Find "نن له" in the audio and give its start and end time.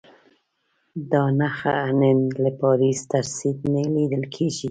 2.01-2.51